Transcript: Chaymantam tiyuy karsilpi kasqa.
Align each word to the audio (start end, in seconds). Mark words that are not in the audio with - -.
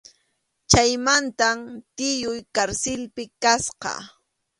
Chaymantam 0.71 1.57
tiyuy 1.95 2.39
karsilpi 2.55 3.23
kasqa. 3.43 3.91